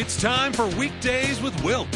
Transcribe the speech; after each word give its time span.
It's 0.00 0.18
time 0.18 0.54
for 0.54 0.66
Weekdays 0.78 1.42
with 1.42 1.62
Wilk, 1.62 1.86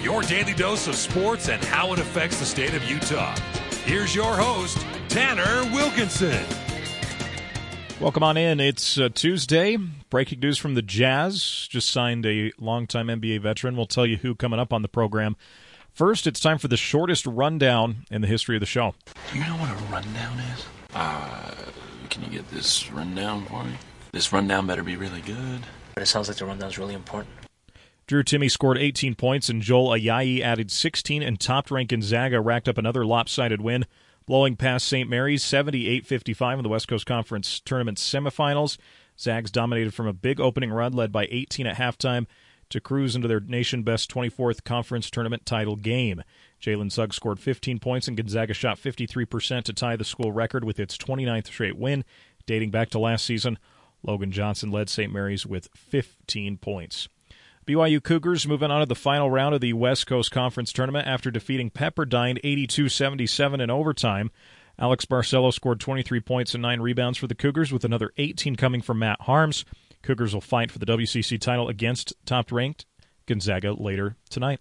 your 0.00 0.22
daily 0.22 0.54
dose 0.54 0.86
of 0.86 0.94
sports 0.94 1.50
and 1.50 1.62
how 1.62 1.92
it 1.92 1.98
affects 1.98 2.38
the 2.38 2.46
state 2.46 2.72
of 2.72 2.82
Utah. 2.84 3.36
Here's 3.84 4.14
your 4.14 4.34
host, 4.34 4.78
Tanner 5.10 5.70
Wilkinson. 5.70 6.42
Welcome 8.00 8.22
on 8.22 8.38
in. 8.38 8.60
It's 8.60 8.96
uh, 8.96 9.10
Tuesday. 9.12 9.76
Breaking 10.08 10.40
news 10.40 10.56
from 10.56 10.74
the 10.74 10.80
Jazz. 10.80 11.68
Just 11.68 11.92
signed 11.92 12.24
a 12.24 12.50
longtime 12.58 13.08
NBA 13.08 13.42
veteran. 13.42 13.76
We'll 13.76 13.84
tell 13.84 14.06
you 14.06 14.16
who 14.16 14.34
coming 14.34 14.58
up 14.58 14.72
on 14.72 14.80
the 14.80 14.88
program. 14.88 15.36
First, 15.92 16.26
it's 16.26 16.40
time 16.40 16.56
for 16.56 16.68
the 16.68 16.78
shortest 16.78 17.26
rundown 17.26 18.06
in 18.10 18.22
the 18.22 18.26
history 18.26 18.56
of 18.56 18.60
the 18.60 18.66
show. 18.66 18.94
Do 19.34 19.38
you 19.38 19.44
know 19.44 19.56
what 19.56 19.68
a 19.68 19.92
rundown 19.92 20.38
is? 20.38 20.64
Uh, 20.94 21.54
can 22.08 22.22
you 22.22 22.30
get 22.30 22.50
this 22.52 22.90
rundown 22.90 23.44
for 23.44 23.64
me? 23.64 23.74
This 24.12 24.32
rundown 24.32 24.66
better 24.66 24.82
be 24.82 24.96
really 24.96 25.20
good. 25.20 25.60
But 25.92 26.04
it 26.04 26.06
sounds 26.06 26.28
like 26.28 26.38
the 26.38 26.46
rundown's 26.46 26.78
really 26.78 26.94
important. 26.94 27.34
Drew 28.10 28.24
Timme 28.24 28.50
scored 28.50 28.76
18 28.76 29.14
points, 29.14 29.48
and 29.48 29.62
Joel 29.62 29.90
Ayayi 29.90 30.40
added 30.40 30.72
16, 30.72 31.22
and 31.22 31.38
top-ranked 31.38 31.90
Gonzaga 31.90 32.40
racked 32.40 32.68
up 32.68 32.76
another 32.76 33.06
lopsided 33.06 33.60
win 33.60 33.86
blowing 34.26 34.56
past 34.56 34.88
St. 34.88 35.08
Mary's 35.08 35.44
78-55 35.44 36.56
in 36.56 36.62
the 36.64 36.68
West 36.68 36.88
Coast 36.88 37.06
Conference 37.06 37.60
Tournament 37.60 37.98
semifinals. 37.98 38.78
Zags 39.16 39.52
dominated 39.52 39.94
from 39.94 40.08
a 40.08 40.12
big 40.12 40.40
opening 40.40 40.72
run 40.72 40.92
led 40.92 41.12
by 41.12 41.28
18 41.30 41.68
at 41.68 41.76
halftime 41.76 42.26
to 42.70 42.80
cruise 42.80 43.14
into 43.14 43.28
their 43.28 43.38
nation 43.38 43.84
best 43.84 44.10
24th 44.10 44.64
conference 44.64 45.08
tournament 45.08 45.46
title 45.46 45.76
game. 45.76 46.20
Jalen 46.60 46.90
Suggs 46.90 47.14
scored 47.14 47.38
15 47.38 47.78
points 47.78 48.08
and 48.08 48.16
Gonzaga 48.16 48.54
shot 48.54 48.76
53% 48.76 49.62
to 49.62 49.72
tie 49.72 49.94
the 49.94 50.02
school 50.02 50.32
record 50.32 50.64
with 50.64 50.80
its 50.80 50.98
29th 50.98 51.46
straight 51.46 51.78
win 51.78 52.04
dating 52.44 52.72
back 52.72 52.90
to 52.90 52.98
last 52.98 53.24
season. 53.24 53.56
Logan 54.02 54.32
Johnson 54.32 54.72
led 54.72 54.88
St. 54.88 55.12
Mary's 55.12 55.46
with 55.46 55.68
15 55.76 56.56
points. 56.56 57.06
BYU 57.70 58.02
Cougars 58.02 58.48
moving 58.48 58.72
on 58.72 58.80
to 58.80 58.86
the 58.86 58.96
final 58.96 59.30
round 59.30 59.54
of 59.54 59.60
the 59.60 59.74
West 59.74 60.08
Coast 60.08 60.32
Conference 60.32 60.72
Tournament 60.72 61.06
after 61.06 61.30
defeating 61.30 61.70
Pepperdine 61.70 62.42
82-77 62.42 63.62
in 63.62 63.70
overtime. 63.70 64.32
Alex 64.76 65.04
Barcelo 65.04 65.54
scored 65.54 65.78
23 65.78 66.18
points 66.18 66.52
and 66.52 66.62
9 66.62 66.80
rebounds 66.80 67.16
for 67.16 67.28
the 67.28 67.34
Cougars 67.36 67.70
with 67.72 67.84
another 67.84 68.10
18 68.16 68.56
coming 68.56 68.82
from 68.82 68.98
Matt 68.98 69.20
Haarms. 69.20 69.64
Cougars 70.02 70.34
will 70.34 70.40
fight 70.40 70.72
for 70.72 70.80
the 70.80 70.86
WCC 70.86 71.40
title 71.40 71.68
against 71.68 72.12
top-ranked 72.26 72.86
Gonzaga 73.26 73.74
later 73.74 74.16
tonight. 74.28 74.58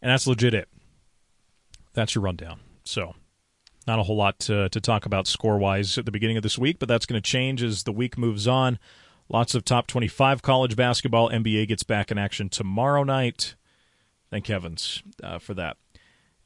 And 0.00 0.10
that's 0.10 0.26
legit 0.26 0.54
it. 0.54 0.70
That's 1.92 2.14
your 2.14 2.22
rundown. 2.22 2.60
So, 2.84 3.14
not 3.86 3.98
a 3.98 4.04
whole 4.04 4.16
lot 4.16 4.38
to, 4.40 4.70
to 4.70 4.80
talk 4.80 5.04
about 5.04 5.26
score-wise 5.26 5.98
at 5.98 6.06
the 6.06 6.12
beginning 6.12 6.38
of 6.38 6.42
this 6.42 6.56
week, 6.56 6.78
but 6.78 6.88
that's 6.88 7.04
going 7.04 7.20
to 7.20 7.30
change 7.30 7.62
as 7.62 7.82
the 7.82 7.92
week 7.92 8.16
moves 8.16 8.48
on. 8.48 8.78
Lots 9.28 9.54
of 9.54 9.64
top 9.64 9.86
25 9.86 10.42
college 10.42 10.76
basketball. 10.76 11.30
NBA 11.30 11.68
gets 11.68 11.82
back 11.82 12.10
in 12.10 12.18
action 12.18 12.48
tomorrow 12.48 13.02
night. 13.02 13.56
Thank 14.30 14.46
heavens 14.46 15.02
uh, 15.22 15.38
for 15.38 15.54
that. 15.54 15.76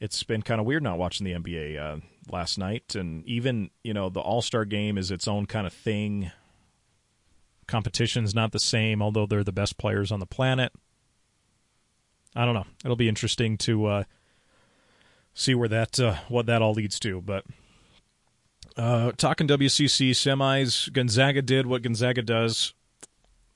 It's 0.00 0.22
been 0.22 0.42
kind 0.42 0.60
of 0.60 0.66
weird 0.66 0.82
not 0.82 0.98
watching 0.98 1.26
the 1.26 1.34
NBA 1.34 1.78
uh, 1.78 2.00
last 2.30 2.58
night, 2.58 2.94
and 2.94 3.24
even 3.26 3.70
you 3.84 3.92
know 3.92 4.08
the 4.08 4.20
All 4.20 4.40
Star 4.40 4.64
game 4.64 4.96
is 4.96 5.10
its 5.10 5.28
own 5.28 5.44
kind 5.44 5.66
of 5.66 5.74
thing. 5.74 6.30
Competition's 7.66 8.34
not 8.34 8.52
the 8.52 8.58
same, 8.58 9.02
although 9.02 9.26
they're 9.26 9.44
the 9.44 9.52
best 9.52 9.76
players 9.76 10.10
on 10.10 10.18
the 10.18 10.26
planet. 10.26 10.72
I 12.34 12.46
don't 12.46 12.54
know. 12.54 12.66
It'll 12.82 12.96
be 12.96 13.08
interesting 13.08 13.58
to 13.58 13.86
uh, 13.86 14.04
see 15.34 15.54
where 15.54 15.68
that 15.68 16.00
uh, 16.00 16.16
what 16.28 16.46
that 16.46 16.62
all 16.62 16.72
leads 16.72 16.98
to, 17.00 17.20
but 17.20 17.44
uh, 18.76 19.12
talking 19.12 19.48
WCC 19.48 20.10
semis, 20.10 20.92
Gonzaga 20.92 21.42
did 21.42 21.66
what 21.66 21.82
Gonzaga 21.82 22.22
does. 22.22 22.74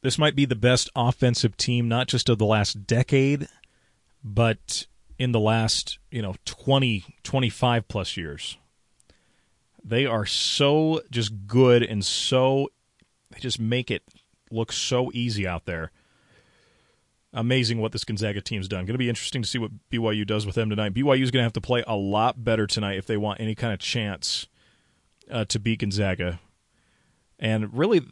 This 0.02 0.18
might 0.18 0.36
be 0.36 0.44
the 0.44 0.54
best 0.54 0.90
offensive 0.94 1.56
team, 1.56 1.88
not 1.88 2.08
just 2.08 2.28
of 2.28 2.38
the 2.38 2.44
last 2.44 2.86
decade, 2.86 3.48
but 4.22 4.86
in 5.18 5.32
the 5.32 5.40
last, 5.40 5.98
you 6.10 6.20
know, 6.20 6.34
20, 6.44 7.04
25 7.22 7.88
plus 7.88 8.16
years. 8.16 8.58
They 9.82 10.06
are 10.06 10.26
so 10.26 11.00
just 11.10 11.46
good 11.46 11.82
and 11.82 12.04
so, 12.04 12.68
they 13.30 13.40
just 13.40 13.60
make 13.60 13.90
it 13.90 14.02
look 14.50 14.72
so 14.72 15.10
easy 15.14 15.46
out 15.46 15.66
there. 15.66 15.90
Amazing 17.32 17.78
what 17.78 17.92
this 17.92 18.04
Gonzaga 18.04 18.40
team's 18.40 18.68
done. 18.68 18.84
Going 18.84 18.94
to 18.94 18.98
be 18.98 19.08
interesting 19.08 19.42
to 19.42 19.48
see 19.48 19.58
what 19.58 19.72
BYU 19.90 20.26
does 20.26 20.46
with 20.46 20.54
them 20.54 20.70
tonight. 20.70 20.94
BYU 20.94 21.22
is 21.22 21.30
going 21.30 21.40
to 21.40 21.44
have 21.44 21.52
to 21.54 21.60
play 21.60 21.82
a 21.86 21.96
lot 21.96 22.44
better 22.44 22.66
tonight 22.66 22.96
if 22.96 23.06
they 23.06 23.16
want 23.16 23.40
any 23.40 23.54
kind 23.54 23.72
of 23.72 23.80
chance 23.80 24.46
uh, 25.30 25.44
to 25.46 25.58
beat 25.58 25.80
Gonzaga. 25.80 26.40
And 27.38 27.76
really, 27.76 28.02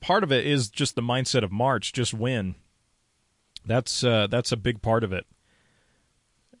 part 0.00 0.22
of 0.22 0.32
it 0.32 0.46
is 0.46 0.68
just 0.68 0.94
the 0.94 1.02
mindset 1.02 1.42
of 1.42 1.52
March, 1.52 1.92
just 1.92 2.14
win. 2.14 2.54
That's 3.64 4.04
uh, 4.04 4.28
that's 4.28 4.52
a 4.52 4.56
big 4.56 4.82
part 4.82 5.02
of 5.02 5.12
it. 5.12 5.26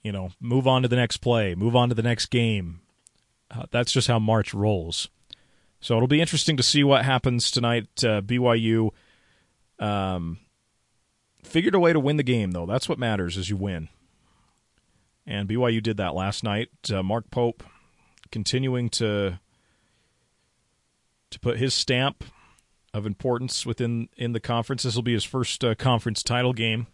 You 0.02 0.12
know, 0.12 0.30
move 0.40 0.66
on 0.66 0.82
to 0.82 0.88
the 0.88 0.96
next 0.96 1.18
play, 1.18 1.54
move 1.54 1.76
on 1.76 1.88
to 1.88 1.94
the 1.94 2.02
next 2.02 2.26
game. 2.26 2.80
Uh, 3.50 3.66
that's 3.70 3.92
just 3.92 4.08
how 4.08 4.18
March 4.18 4.52
rolls. 4.54 5.08
So 5.80 5.94
it'll 5.96 6.08
be 6.08 6.20
interesting 6.20 6.56
to 6.56 6.62
see 6.62 6.82
what 6.82 7.04
happens 7.04 7.50
tonight. 7.50 7.88
Uh, 8.02 8.20
BYU 8.20 8.90
um, 9.78 10.38
figured 11.44 11.74
a 11.74 11.78
way 11.78 11.92
to 11.92 12.00
win 12.00 12.16
the 12.16 12.22
game, 12.22 12.52
though. 12.52 12.66
That's 12.66 12.88
what 12.88 12.98
matters 12.98 13.36
is 13.36 13.50
you 13.50 13.56
win. 13.56 13.88
And 15.26 15.48
BYU 15.48 15.82
did 15.82 15.96
that 15.98 16.14
last 16.14 16.42
night. 16.42 16.70
Uh, 16.92 17.02
Mark 17.02 17.30
Pope 17.30 17.62
continuing 18.30 18.88
to 18.90 19.38
to 21.36 21.40
put 21.40 21.58
his 21.58 21.74
stamp 21.74 22.24
of 22.94 23.04
importance 23.04 23.66
within 23.66 24.08
in 24.16 24.32
the 24.32 24.40
conference. 24.40 24.84
This 24.84 24.94
will 24.94 25.02
be 25.02 25.12
his 25.12 25.24
first 25.24 25.62
uh, 25.62 25.74
conference 25.74 26.22
title 26.22 26.54
game 26.54 26.86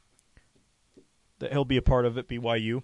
that 1.38 1.53
he'll 1.53 1.64
be 1.64 1.76
a 1.76 1.82
part 1.82 2.04
of 2.04 2.19
at 2.19 2.28
BYU 2.28 2.82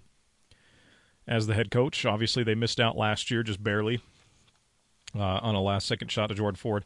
as 1.27 1.47
the 1.47 1.53
head 1.53 1.69
coach. 1.69 2.05
Obviously, 2.05 2.43
they 2.43 2.55
missed 2.55 2.79
out 2.79 2.97
last 2.97 3.29
year, 3.29 3.43
just 3.43 3.61
barely, 3.61 4.01
uh, 5.13 5.19
on 5.21 5.53
a 5.53 5.61
last 5.61 5.85
second 5.85 6.09
shot 6.09 6.27
to 6.27 6.35
Jordan 6.35 6.55
Ford. 6.55 6.85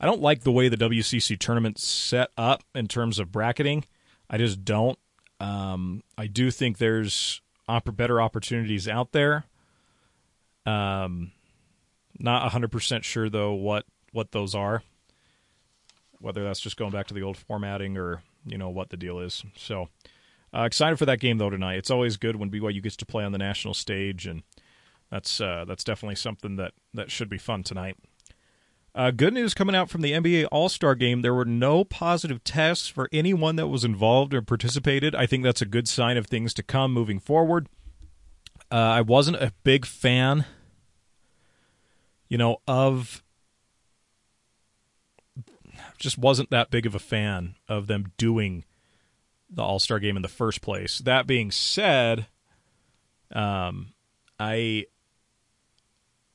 I 0.00 0.06
don't 0.06 0.22
like 0.22 0.42
the 0.42 0.52
way 0.52 0.68
the 0.68 0.76
WCC 0.78 1.38
tournament's 1.38 1.86
set 1.86 2.30
up 2.38 2.62
in 2.74 2.88
terms 2.88 3.18
of 3.18 3.30
bracketing. 3.30 3.84
I 4.28 4.38
just 4.38 4.64
don't. 4.64 4.98
Um, 5.38 6.02
I 6.16 6.28
do 6.28 6.50
think 6.50 6.78
there's 6.78 7.42
op- 7.68 7.94
better 7.94 8.22
opportunities 8.22 8.88
out 8.88 9.12
there. 9.12 9.44
Um, 10.64 11.32
not 12.18 12.50
100% 12.50 13.02
sure, 13.02 13.28
though, 13.28 13.52
what 13.52 13.84
what 14.14 14.32
those 14.32 14.54
are. 14.54 14.82
Whether 16.20 16.42
that's 16.44 16.60
just 16.60 16.78
going 16.78 16.92
back 16.92 17.06
to 17.08 17.14
the 17.14 17.22
old 17.22 17.36
formatting 17.36 17.98
or 17.98 18.22
you 18.46 18.56
know 18.56 18.70
what 18.70 18.88
the 18.88 18.96
deal 18.96 19.18
is. 19.18 19.44
So 19.56 19.88
uh, 20.54 20.62
excited 20.62 20.98
for 20.98 21.06
that 21.06 21.20
game 21.20 21.38
though 21.38 21.50
tonight. 21.50 21.78
It's 21.78 21.90
always 21.90 22.16
good 22.16 22.36
when 22.36 22.50
BYU 22.50 22.82
gets 22.82 22.96
to 22.98 23.06
play 23.06 23.24
on 23.24 23.32
the 23.32 23.38
national 23.38 23.74
stage, 23.74 24.26
and 24.26 24.42
that's 25.10 25.40
uh, 25.40 25.64
that's 25.66 25.84
definitely 25.84 26.14
something 26.14 26.56
that 26.56 26.72
that 26.94 27.10
should 27.10 27.28
be 27.28 27.38
fun 27.38 27.62
tonight. 27.62 27.96
Uh, 28.94 29.10
good 29.10 29.34
news 29.34 29.54
coming 29.54 29.74
out 29.74 29.90
from 29.90 30.02
the 30.02 30.12
NBA 30.12 30.46
All 30.52 30.68
Star 30.68 30.94
game. 30.94 31.22
There 31.22 31.34
were 31.34 31.44
no 31.44 31.82
positive 31.82 32.44
tests 32.44 32.86
for 32.86 33.08
anyone 33.12 33.56
that 33.56 33.66
was 33.66 33.84
involved 33.84 34.32
or 34.32 34.40
participated. 34.40 35.16
I 35.16 35.26
think 35.26 35.42
that's 35.42 35.60
a 35.60 35.66
good 35.66 35.88
sign 35.88 36.16
of 36.16 36.28
things 36.28 36.54
to 36.54 36.62
come 36.62 36.92
moving 36.92 37.18
forward. 37.18 37.68
Uh, 38.70 38.76
I 38.76 39.00
wasn't 39.00 39.38
a 39.38 39.52
big 39.64 39.84
fan, 39.84 40.46
you 42.28 42.38
know, 42.38 42.58
of 42.68 43.23
just 45.98 46.18
wasn't 46.18 46.50
that 46.50 46.70
big 46.70 46.86
of 46.86 46.94
a 46.94 46.98
fan 46.98 47.54
of 47.68 47.86
them 47.86 48.12
doing 48.16 48.64
the 49.50 49.62
All 49.62 49.78
Star 49.78 49.98
game 49.98 50.16
in 50.16 50.22
the 50.22 50.28
first 50.28 50.60
place. 50.60 50.98
That 50.98 51.26
being 51.26 51.50
said, 51.50 52.26
um, 53.32 53.92
I 54.38 54.86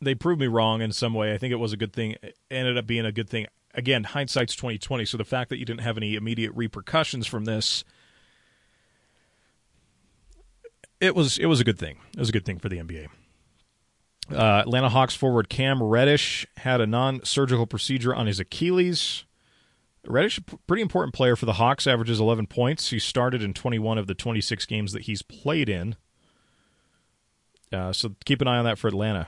they 0.01 0.15
proved 0.15 0.39
me 0.39 0.47
wrong 0.47 0.81
in 0.81 0.91
some 0.91 1.13
way. 1.13 1.33
I 1.33 1.37
think 1.37 1.51
it 1.51 1.57
was 1.57 1.73
a 1.73 1.77
good 1.77 1.93
thing. 1.93 2.15
It 2.21 2.37
ended 2.49 2.77
up 2.77 2.87
being 2.87 3.05
a 3.05 3.11
good 3.11 3.29
thing. 3.29 3.47
Again, 3.73 4.03
hindsight's 4.03 4.55
twenty 4.55 4.77
twenty. 4.77 5.05
So 5.05 5.17
the 5.17 5.25
fact 5.25 5.49
that 5.49 5.57
you 5.57 5.65
didn't 5.65 5.81
have 5.81 5.97
any 5.97 6.15
immediate 6.15 6.53
repercussions 6.55 7.27
from 7.27 7.45
this, 7.45 7.83
it 10.99 11.15
was 11.15 11.37
it 11.37 11.45
was 11.45 11.59
a 11.59 11.63
good 11.63 11.77
thing. 11.77 11.97
It 12.13 12.19
was 12.19 12.29
a 12.29 12.33
good 12.33 12.45
thing 12.45 12.59
for 12.59 12.69
the 12.69 12.77
NBA. 12.77 13.07
Uh, 14.31 14.61
Atlanta 14.61 14.89
Hawks 14.89 15.15
forward 15.15 15.49
Cam 15.49 15.81
Reddish 15.81 16.45
had 16.57 16.81
a 16.81 16.87
non-surgical 16.87 17.65
procedure 17.65 18.13
on 18.13 18.27
his 18.27 18.39
Achilles. 18.39 19.25
Reddish, 20.07 20.39
pretty 20.65 20.81
important 20.81 21.13
player 21.13 21.35
for 21.35 21.45
the 21.45 21.53
Hawks, 21.53 21.85
averages 21.85 22.19
11 22.19 22.47
points. 22.47 22.89
He 22.89 22.99
started 22.99 23.43
in 23.43 23.53
21 23.53 23.97
of 23.97 24.07
the 24.07 24.13
26 24.13 24.65
games 24.65 24.93
that 24.93 25.03
he's 25.03 25.21
played 25.21 25.69
in. 25.69 25.95
Uh, 27.71 27.93
so 27.93 28.15
keep 28.25 28.41
an 28.41 28.47
eye 28.47 28.57
on 28.57 28.65
that 28.65 28.79
for 28.79 28.87
Atlanta. 28.87 29.27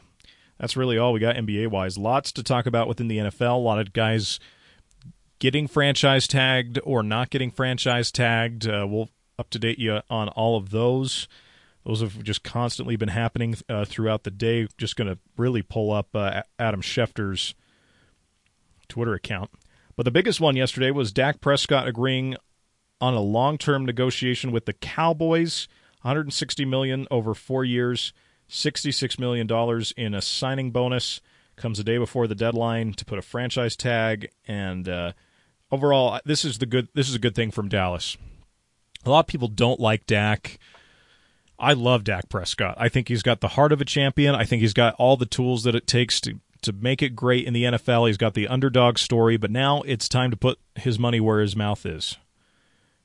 That's 0.59 0.77
really 0.77 0.97
all 0.97 1.13
we 1.13 1.19
got 1.19 1.35
NBA 1.35 1.67
wise. 1.67 1.97
Lots 1.97 2.31
to 2.33 2.43
talk 2.43 2.65
about 2.65 2.87
within 2.87 3.07
the 3.07 3.17
NFL. 3.17 3.55
A 3.55 3.59
lot 3.59 3.79
of 3.79 3.93
guys 3.93 4.39
getting 5.39 5.67
franchise 5.67 6.27
tagged 6.27 6.79
or 6.83 7.03
not 7.03 7.29
getting 7.29 7.51
franchise 7.51 8.11
tagged. 8.11 8.67
Uh, 8.67 8.85
we'll 8.87 9.09
up 9.37 9.49
to 9.49 9.59
date 9.59 9.79
you 9.79 10.01
on 10.09 10.29
all 10.29 10.55
of 10.55 10.69
those. 10.69 11.27
Those 11.83 12.01
have 12.01 12.21
just 12.21 12.43
constantly 12.43 12.95
been 12.95 13.09
happening 13.09 13.55
uh, 13.67 13.85
throughout 13.85 14.23
the 14.23 14.31
day. 14.31 14.67
Just 14.77 14.95
going 14.95 15.07
to 15.07 15.17
really 15.35 15.63
pull 15.63 15.91
up 15.91 16.15
uh, 16.15 16.43
Adam 16.59 16.81
Schefter's 16.81 17.55
Twitter 18.87 19.15
account. 19.15 19.49
But 19.95 20.03
the 20.03 20.11
biggest 20.11 20.39
one 20.39 20.55
yesterday 20.55 20.91
was 20.91 21.11
Dak 21.11 21.41
Prescott 21.41 21.87
agreeing 21.87 22.35
on 22.99 23.13
a 23.13 23.21
long-term 23.21 23.85
negotiation 23.85 24.51
with 24.51 24.65
the 24.65 24.73
Cowboys, 24.73 25.67
160 26.01 26.65
million 26.65 27.07
over 27.11 27.33
4 27.33 27.65
years, 27.65 28.13
66 28.47 29.17
million 29.17 29.47
dollars 29.47 29.93
in 29.95 30.13
a 30.13 30.21
signing 30.21 30.71
bonus. 30.71 31.21
Comes 31.55 31.79
a 31.79 31.83
day 31.83 31.97
before 31.97 32.27
the 32.27 32.35
deadline 32.35 32.93
to 32.93 33.05
put 33.05 33.19
a 33.19 33.21
franchise 33.21 33.75
tag 33.75 34.29
and 34.47 34.89
uh, 34.89 35.11
overall 35.71 36.19
this 36.25 36.43
is 36.43 36.57
the 36.57 36.65
good 36.65 36.87
this 36.93 37.07
is 37.07 37.15
a 37.15 37.19
good 37.19 37.35
thing 37.35 37.51
from 37.51 37.69
Dallas. 37.69 38.17
A 39.05 39.09
lot 39.09 39.21
of 39.21 39.27
people 39.27 39.47
don't 39.47 39.79
like 39.79 40.05
Dak. 40.05 40.59
I 41.59 41.73
love 41.73 42.03
Dak 42.03 42.29
Prescott. 42.29 42.75
I 42.77 42.89
think 42.89 43.07
he's 43.07 43.21
got 43.21 43.39
the 43.39 43.49
heart 43.49 43.71
of 43.71 43.81
a 43.81 43.85
champion. 43.85 44.33
I 44.33 44.45
think 44.45 44.61
he's 44.61 44.73
got 44.73 44.95
all 44.95 45.17
the 45.17 45.25
tools 45.25 45.63
that 45.63 45.75
it 45.75 45.87
takes 45.87 46.19
to 46.21 46.39
to 46.61 46.73
make 46.73 47.01
it 47.01 47.15
great 47.15 47.45
in 47.45 47.53
the 47.53 47.63
NFL. 47.63 48.07
He's 48.07 48.17
got 48.17 48.33
the 48.33 48.47
underdog 48.47 48.97
story, 48.97 49.37
but 49.37 49.51
now 49.51 49.81
it's 49.81 50.07
time 50.07 50.31
to 50.31 50.37
put 50.37 50.59
his 50.75 50.99
money 50.99 51.19
where 51.19 51.41
his 51.41 51.55
mouth 51.55 51.85
is. 51.85 52.17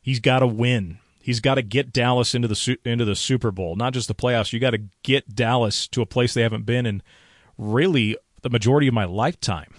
He's 0.00 0.20
got 0.20 0.40
to 0.40 0.46
win. 0.46 0.98
He's 1.20 1.40
got 1.40 1.56
to 1.56 1.62
get 1.62 1.92
Dallas 1.92 2.34
into 2.34 2.46
the 2.46 2.78
into 2.84 3.04
the 3.04 3.16
Super 3.16 3.50
Bowl, 3.50 3.74
not 3.74 3.92
just 3.92 4.06
the 4.06 4.14
playoffs. 4.14 4.52
You 4.52 4.60
got 4.60 4.70
to 4.70 4.82
get 5.02 5.34
Dallas 5.34 5.88
to 5.88 6.00
a 6.00 6.06
place 6.06 6.34
they 6.34 6.42
haven't 6.42 6.66
been 6.66 6.86
in 6.86 7.02
really 7.58 8.16
the 8.42 8.50
majority 8.50 8.86
of 8.86 8.94
my 8.94 9.04
lifetime. 9.04 9.74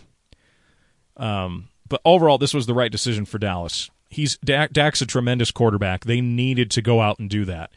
Um, 1.16 1.70
but 1.88 2.02
overall, 2.04 2.38
this 2.38 2.54
was 2.54 2.66
the 2.66 2.74
right 2.74 2.92
decision 2.92 3.24
for 3.24 3.38
Dallas. 3.38 3.90
He's 4.10 4.38
Dak, 4.40 4.72
Dak's 4.74 5.02
a 5.02 5.06
tremendous 5.06 5.52
quarterback. 5.52 6.04
They 6.04 6.20
needed 6.20 6.70
to 6.72 6.82
go 6.82 7.00
out 7.00 7.20
and 7.20 7.30
do 7.30 7.46
that, 7.46 7.72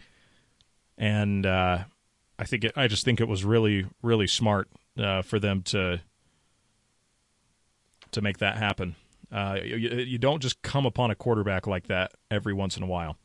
and 0.99 1.47
uh, 1.47 1.85
I 2.39 2.45
think 2.45 2.65
it, 2.65 2.73
I 2.75 2.89
just 2.89 3.05
think 3.05 3.21
it 3.21 3.29
was 3.29 3.45
really 3.45 3.87
really 4.03 4.27
smart 4.27 4.69
uh, 5.01 5.23
for 5.23 5.39
them 5.39 5.63
to 5.63 6.01
to 8.13 8.21
make 8.21 8.39
that 8.39 8.57
happen. 8.57 8.97
Uh, 9.33 9.59
you, 9.63 9.77
you, 9.77 10.19
don't 10.19 10.43
just 10.43 10.61
come 10.63 10.85
upon 10.85 11.13
a 11.13 11.15
quarterback 11.15 11.69
like 11.69 11.87
that 11.87 12.11
every 12.33 12.53
once 12.53 12.77
in 12.77 12.83
a 12.83 12.87
while. 12.87 13.17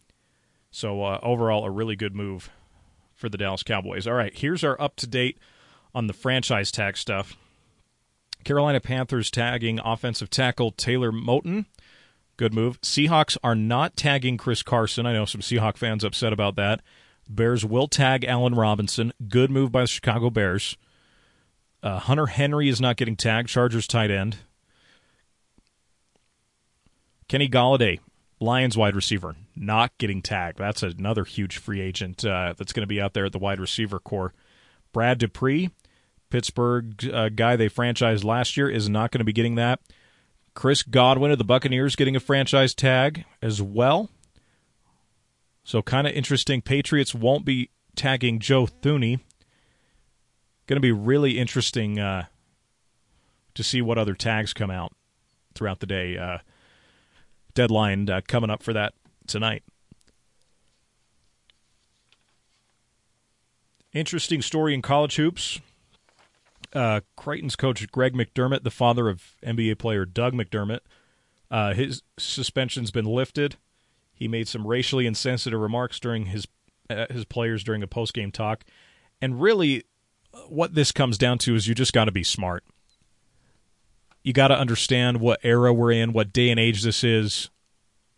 So 0.69 1.04
uh, 1.04 1.19
overall, 1.24 1.66
a 1.66 1.72
really 1.72 1.95
good 1.95 2.16
move 2.16 2.51
for 3.16 3.27
the 3.27 3.38
Dallas 3.38 3.63
Cowboys. 3.63 4.06
All 4.06 4.13
right, 4.13 4.38
here's 4.38 4.63
our 4.63 4.80
up 4.80 4.95
to 4.98 5.07
date 5.07 5.39
on 5.95 6.06
the 6.06 6.13
franchise 6.13 6.72
tag 6.72 6.98
stuff. 6.98 7.36
Carolina 8.44 8.80
Panthers 8.80 9.31
tagging 9.31 9.80
offensive 9.80 10.30
tackle 10.30 10.72
Taylor 10.72 11.12
Moton. 11.12 11.66
Good 12.38 12.54
move. 12.54 12.80
Seahawks 12.81 13.38
are 13.44 13.56
not 13.56 13.98
tagging 13.98 14.38
Chris 14.38 14.62
Carson. 14.62 15.07
I 15.07 15.13
know 15.13 15.25
some 15.25 15.42
Seahawk 15.42 15.77
fans 15.77 16.04
upset 16.04 16.33
about 16.33 16.56
that. 16.57 16.81
Bears 17.27 17.66
will 17.66 17.88
tag 17.88 18.24
Allen 18.25 18.54
Robinson. 18.54 19.13
Good 19.27 19.50
move 19.50 19.72
by 19.72 19.81
the 19.81 19.88
Chicago 19.88 20.30
Bears. 20.30 20.77
Uh, 21.85 21.99
Hunter 21.99 22.25
Henry 22.25 22.67
is 22.67 22.81
not 22.81 22.97
getting 22.97 23.15
tagged. 23.15 23.47
Chargers 23.47 23.85
tight 23.85 24.09
end. 24.09 24.37
Kenny 27.27 27.47
Golladay, 27.47 27.99
Lions 28.39 28.75
wide 28.75 28.95
receiver, 28.95 29.35
not 29.55 29.95
getting 29.99 30.23
tagged. 30.23 30.57
That's 30.57 30.81
another 30.81 31.25
huge 31.25 31.59
free 31.59 31.81
agent 31.81 32.25
uh, 32.25 32.55
that's 32.57 32.73
going 32.73 32.81
to 32.81 32.87
be 32.87 32.99
out 32.99 33.13
there 33.13 33.25
at 33.25 33.33
the 33.33 33.39
wide 33.39 33.59
receiver 33.59 33.99
core. 33.99 34.33
Bud 34.93 35.19
Dupree, 35.19 35.69
Pittsburgh 36.31 37.07
uh, 37.13 37.29
guy 37.29 37.55
they 37.55 37.69
franchised 37.69 38.23
last 38.23 38.57
year, 38.57 38.67
is 38.67 38.89
not 38.89 39.11
going 39.11 39.19
to 39.19 39.25
be 39.25 39.33
getting 39.33 39.55
that. 39.55 39.79
Chris 40.55 40.81
Godwin 40.81 41.31
of 41.31 41.38
the 41.38 41.43
Buccaneers 41.43 41.95
getting 41.95 42.15
a 42.15 42.19
franchise 42.19 42.73
tag 42.73 43.25
as 43.43 43.61
well. 43.61 44.09
So 45.63 45.83
kind 45.83 46.07
of 46.07 46.13
interesting. 46.13 46.63
Patriots 46.63 47.13
won't 47.13 47.45
be 47.45 47.69
tagging 47.95 48.39
Joe 48.39 48.65
Thuney. 48.65 49.19
Going 50.67 50.77
to 50.77 50.81
be 50.81 50.91
really 50.91 51.38
interesting 51.38 52.00
uh, 52.00 52.25
to 53.53 53.63
see 53.63 53.81
what 53.81 53.97
other 53.97 54.13
tags 54.13 54.53
come 54.53 54.71
out 54.71 54.94
throughout 55.53 55.79
the 55.79 55.85
day. 55.85 56.17
Uh, 56.17 56.39
deadline 57.53 58.09
uh, 58.09 58.21
coming 58.27 58.50
up 58.50 58.63
for 58.63 58.73
that 58.73 58.94
tonight. 59.27 59.63
Interesting 63.94 64.41
story 64.41 64.73
in 64.73 64.81
college 64.81 65.15
hoops. 65.15 65.59
Uh, 66.73 67.00
Creighton's 67.15 67.56
coach 67.56 67.89
Greg 67.91 68.13
McDermott, 68.13 68.63
the 68.63 68.71
father 68.71 69.07
of 69.07 69.35
NBA 69.45 69.79
player 69.79 70.06
Doug 70.06 70.33
McDermott, 70.33 70.81
uh, 71.50 71.73
his 71.73 72.01
suspension's 72.17 72.91
been 72.91 73.06
lifted. 73.06 73.56
He 74.13 74.27
made 74.27 74.47
some 74.50 74.67
racially 74.67 75.06
insensitive 75.06 75.59
remarks 75.59 76.00
during 76.00 76.27
his 76.27 76.47
uh, 76.89 77.06
his 77.09 77.25
players 77.25 77.63
during 77.63 77.81
a 77.81 77.88
post 77.88 78.13
game 78.13 78.31
talk, 78.31 78.65
and 79.21 79.41
really, 79.41 79.83
what 80.47 80.75
this 80.75 80.91
comes 80.91 81.17
down 81.17 81.37
to 81.39 81.55
is 81.55 81.67
you 81.67 81.75
just 81.75 81.93
got 81.93 82.05
to 82.05 82.11
be 82.11 82.23
smart 82.23 82.63
you 84.25 84.33
got 84.33 84.47
to 84.47 84.57
understand 84.57 85.21
what 85.21 85.39
era 85.43 85.71
we're 85.71 85.91
in, 85.91 86.11
what 86.11 86.33
day 86.33 86.49
and 86.49 86.59
age 86.59 86.81
this 86.81 87.03
is, 87.03 87.51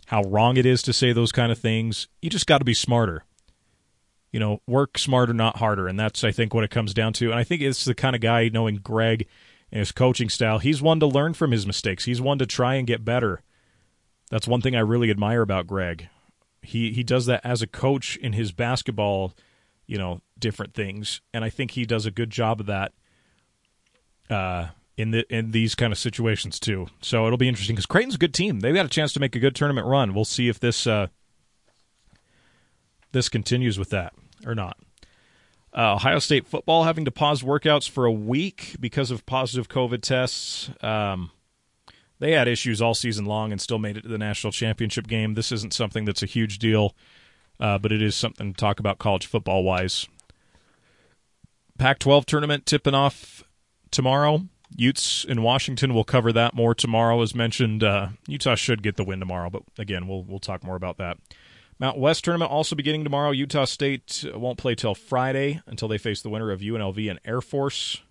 how 0.06 0.22
wrong 0.24 0.56
it 0.56 0.66
is 0.66 0.82
to 0.84 0.94
say 0.94 1.12
those 1.12 1.34
kind 1.34 1.52
of 1.52 1.60
things. 1.60 2.08
You 2.22 2.30
just 2.30 2.48
got 2.48 2.60
to 2.60 2.66
be 2.66 2.74
smarter. 2.74 3.26
You 4.32 4.40
know, 4.40 4.62
work 4.66 4.98
smarter, 4.98 5.34
not 5.34 5.58
harder. 5.58 5.86
And 5.86 6.00
that's, 6.00 6.24
I 6.24 6.32
think, 6.32 6.54
what 6.54 6.64
it 6.64 6.72
comes 6.72 6.94
down 6.94 7.12
to. 7.14 7.26
And 7.26 7.38
I 7.38 7.44
think 7.44 7.62
it's 7.62 7.84
the 7.84 7.94
kind 7.94 8.16
of 8.16 8.22
guy, 8.22 8.48
knowing 8.48 8.76
Greg 8.78 9.28
and 9.70 9.80
his 9.80 9.92
coaching 9.92 10.30
style, 10.30 10.60
he's 10.60 10.82
one 10.82 11.02
to 11.02 11.06
learn 11.06 11.34
from 11.34 11.52
his 11.52 11.68
mistakes. 11.68 12.06
He's 12.06 12.22
one 12.22 12.40
to 12.40 12.46
try 12.46 12.76
and 12.76 12.88
get 12.88 13.04
better. 13.04 13.42
That's 14.32 14.48
one 14.48 14.62
thing 14.62 14.78
I 14.78 14.82
really 14.82 15.12
admire 15.12 15.42
about 15.42 15.68
Greg. 15.68 16.08
He 16.62 16.94
he 16.94 17.04
does 17.04 17.26
that 17.26 17.42
as 17.44 17.62
a 17.62 17.68
coach 17.68 18.16
in 18.16 18.32
his 18.32 18.54
basketball, 18.54 19.34
you 19.88 19.98
know, 19.98 20.22
different 20.38 20.74
things, 20.74 21.22
and 21.34 21.44
I 21.44 21.50
think 21.50 21.72
he 21.72 21.86
does 21.86 22.06
a 22.06 22.12
good 22.12 22.30
job 22.30 22.60
of 22.60 22.66
that. 22.68 22.94
Uh, 24.30 24.68
in 24.98 25.12
the 25.12 25.26
in 25.34 25.52
these 25.52 25.76
kind 25.76 25.94
of 25.94 26.00
situations 26.00 26.60
too. 26.60 26.88
So 27.02 27.28
it'll 27.28 27.38
be 27.38 27.48
interesting 27.48 27.76
because 27.76 27.86
Creighton's 27.86 28.16
a 28.16 28.18
good 28.18 28.34
team. 28.34 28.60
They've 28.60 28.74
got 28.74 28.86
a 28.86 28.90
chance 28.90 29.14
to 29.14 29.20
make 29.20 29.36
a 29.36 29.40
good 29.40 29.56
tournament 29.56 29.88
run. 29.88 30.14
We'll 30.14 30.26
see 30.26 30.50
if 30.50 30.60
this 30.60 30.88
uh, 30.88 31.08
this 33.12 33.30
continues 33.30 33.78
with 33.78 33.92
that 33.92 34.14
or 34.46 34.56
not. 34.56 34.78
Uh, 35.76 35.94
Ohio 35.96 36.18
State 36.18 36.48
football 36.48 36.86
having 36.86 37.06
to 37.06 37.12
pause 37.12 37.44
workouts 37.44 37.88
for 37.88 38.06
a 38.06 38.12
week 38.12 38.76
because 38.80 39.12
of 39.12 39.26
positive 39.28 39.70
COVID 39.70 40.02
tests. 40.02 40.72
Um, 40.82 41.30
they 42.20 42.32
had 42.32 42.48
issues 42.48 42.82
all 42.82 42.96
season 42.96 43.26
long 43.26 43.52
and 43.52 43.62
still 43.62 43.78
made 43.78 43.98
it 43.98 44.02
to 44.02 44.08
the 44.08 44.18
national 44.18 44.52
championship 44.52 45.08
game. 45.08 45.36
This 45.36 45.52
isn't 45.52 45.74
something 45.74 46.06
that's 46.06 46.24
a 46.24 46.26
huge 46.26 46.58
deal, 46.58 46.96
uh, 47.60 47.78
but 47.78 47.92
it 47.92 48.02
is 48.02 48.16
something 48.16 48.54
to 48.54 48.58
talk 48.58 48.80
about 48.80 48.98
college 49.00 49.26
football 49.26 49.64
wise. 49.64 50.08
Pac 51.78 52.00
12 52.00 52.26
tournament 52.26 52.66
tipping 52.66 52.96
off 52.96 53.44
tomorrow. 53.92 54.42
Utes 54.76 55.24
in 55.24 55.44
Washington. 55.44 55.94
We'll 55.94 56.04
cover 56.04 56.34
that 56.34 56.54
more 56.54 56.76
tomorrow, 56.76 57.22
as 57.22 57.34
mentioned. 57.34 57.84
Uh, 57.84 58.10
Utah 58.28 58.56
should 58.56 58.84
get 58.84 58.98
the 58.98 59.04
win 59.04 59.20
tomorrow, 59.20 59.50
but 59.50 59.64
again, 59.78 60.08
we'll 60.08 60.24
we'll 60.24 60.40
talk 60.40 60.64
more 60.64 60.76
about 60.76 60.98
that. 60.98 61.18
Mount 61.80 61.98
West 61.98 62.24
tournament 62.24 62.52
also 62.52 62.76
beginning 62.76 63.04
tomorrow. 63.04 63.32
Utah 63.32 63.66
State 63.66 64.26
won't 64.34 64.58
play 64.58 64.76
till 64.76 64.96
Friday 64.96 65.62
until 65.68 65.88
they 65.88 65.98
face 65.98 66.22
the 66.22 66.30
winner 66.30 66.52
of 66.52 66.60
UNLV 66.60 67.10
and 67.10 67.20
Air 67.24 67.40
Force. 67.40 68.02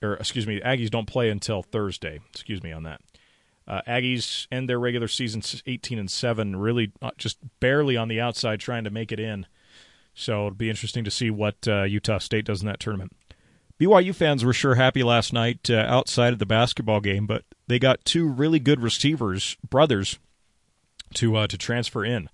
Or 0.00 0.14
excuse 0.14 0.46
me, 0.46 0.60
Aggies 0.60 0.90
don't 0.90 1.06
play 1.06 1.28
until 1.28 1.62
Thursday. 1.62 2.20
Excuse 2.30 2.62
me 2.62 2.70
on 2.70 2.84
that. 2.84 3.00
Uh, 3.68 3.82
Aggies 3.86 4.46
end 4.50 4.68
their 4.68 4.80
regular 4.80 5.08
season 5.08 5.42
18 5.66 5.98
and 5.98 6.10
seven, 6.10 6.56
really 6.56 6.90
uh, 7.02 7.10
just 7.18 7.36
barely 7.60 7.98
on 7.98 8.08
the 8.08 8.18
outside, 8.18 8.60
trying 8.60 8.84
to 8.84 8.90
make 8.90 9.12
it 9.12 9.20
in. 9.20 9.46
So 10.14 10.46
it'll 10.46 10.56
be 10.56 10.70
interesting 10.70 11.04
to 11.04 11.10
see 11.10 11.30
what 11.30 11.68
uh, 11.68 11.82
Utah 11.82 12.18
State 12.18 12.46
does 12.46 12.62
in 12.62 12.66
that 12.66 12.80
tournament. 12.80 13.12
BYU 13.78 14.14
fans 14.14 14.44
were 14.44 14.54
sure 14.54 14.74
happy 14.74 15.02
last 15.02 15.32
night 15.32 15.70
uh, 15.70 15.84
outside 15.86 16.32
of 16.32 16.38
the 16.38 16.46
basketball 16.46 17.00
game, 17.00 17.26
but 17.26 17.44
they 17.68 17.78
got 17.78 18.04
two 18.04 18.26
really 18.26 18.58
good 18.58 18.80
receivers, 18.80 19.56
brothers, 19.68 20.18
to 21.14 21.36
uh, 21.36 21.46
to 21.46 21.58
transfer 21.58 22.04
in 22.04 22.28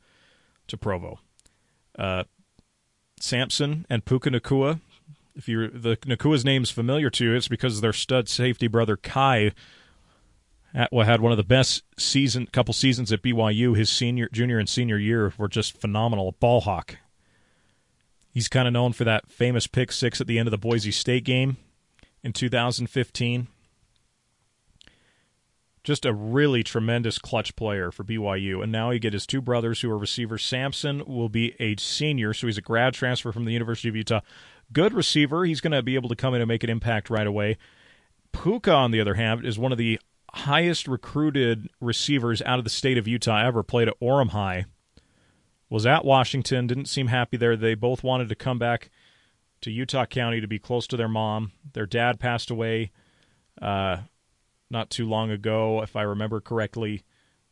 to 0.68 0.78
Provo. 0.78 1.18
Uh, 1.98 2.24
Samson 3.20 3.86
and 3.90 4.04
Puka 4.04 4.30
Nacua. 4.30 4.80
If 5.34 5.48
you 5.48 5.68
the 5.68 5.98
Nacua's 6.06 6.44
name's 6.44 6.70
familiar 6.70 7.10
to 7.10 7.24
you, 7.24 7.34
it's 7.34 7.48
because 7.48 7.80
their 7.80 7.92
stud 7.92 8.28
safety 8.28 8.68
brother 8.68 8.96
Kai 8.96 9.52
had 10.74 11.20
one 11.20 11.32
of 11.32 11.38
the 11.38 11.44
best 11.44 11.84
season 11.98 12.46
couple 12.46 12.74
seasons 12.74 13.12
at 13.12 13.22
BYU. 13.22 13.76
His 13.76 13.90
senior, 13.90 14.28
junior, 14.32 14.58
and 14.58 14.68
senior 14.68 14.98
year 14.98 15.32
were 15.38 15.48
just 15.48 15.80
phenomenal. 15.80 16.32
Ball 16.40 16.60
hawk, 16.60 16.96
He's 18.34 18.48
kind 18.48 18.66
of 18.66 18.74
known 18.74 18.92
for 18.92 19.04
that 19.04 19.30
famous 19.30 19.68
pick 19.68 19.92
six 19.92 20.20
at 20.20 20.26
the 20.26 20.40
end 20.40 20.48
of 20.48 20.50
the 20.50 20.58
Boise 20.58 20.90
State 20.90 21.22
game 21.22 21.56
in 22.24 22.32
2015. 22.32 23.46
Just 25.84 26.04
a 26.04 26.12
really 26.12 26.64
tremendous 26.64 27.18
clutch 27.18 27.54
player 27.54 27.92
for 27.92 28.02
BYU. 28.02 28.60
And 28.60 28.72
now 28.72 28.90
he 28.90 28.98
get 28.98 29.12
his 29.12 29.26
two 29.26 29.40
brothers 29.40 29.82
who 29.82 29.90
are 29.90 29.98
receivers. 29.98 30.44
Samson 30.44 31.04
will 31.06 31.28
be 31.28 31.54
a 31.60 31.76
senior, 31.76 32.34
so 32.34 32.48
he's 32.48 32.58
a 32.58 32.62
grad 32.62 32.94
transfer 32.94 33.30
from 33.30 33.44
the 33.44 33.52
University 33.52 33.88
of 33.88 33.94
Utah. 33.94 34.20
Good 34.72 34.94
receiver. 34.94 35.44
He's 35.44 35.60
going 35.60 35.72
to 35.72 35.82
be 35.82 35.94
able 35.94 36.08
to 36.08 36.16
come 36.16 36.34
in 36.34 36.40
and 36.40 36.48
make 36.48 36.64
an 36.64 36.70
impact 36.70 37.10
right 37.10 37.28
away. 37.28 37.56
Puka, 38.32 38.72
on 38.72 38.90
the 38.90 39.00
other 39.00 39.14
hand, 39.14 39.46
is 39.46 39.60
one 39.60 39.70
of 39.70 39.78
the 39.78 40.00
highest 40.34 40.88
recruited 40.88 41.68
receivers 41.80 42.42
out 42.42 42.58
of 42.58 42.64
the 42.64 42.70
state 42.70 42.98
of 42.98 43.08
Utah 43.08 43.44
ever. 43.44 43.62
Played 43.62 43.88
at 43.88 44.00
Orem 44.00 44.30
High 44.30 44.66
was 45.70 45.86
at 45.86 46.04
Washington, 46.04 46.66
didn't 46.66 46.86
seem 46.86 47.08
happy 47.08 47.36
there. 47.36 47.56
They 47.56 47.74
both 47.74 48.04
wanted 48.04 48.28
to 48.28 48.34
come 48.34 48.58
back 48.58 48.90
to 49.62 49.70
Utah 49.70 50.06
County 50.06 50.40
to 50.40 50.46
be 50.46 50.58
close 50.58 50.86
to 50.88 50.96
their 50.96 51.08
mom. 51.08 51.52
Their 51.72 51.86
dad 51.86 52.20
passed 52.20 52.50
away 52.50 52.90
uh, 53.60 53.98
not 54.70 54.90
too 54.90 55.08
long 55.08 55.30
ago, 55.30 55.82
if 55.82 55.96
I 55.96 56.02
remember 56.02 56.40
correctly. 56.40 57.02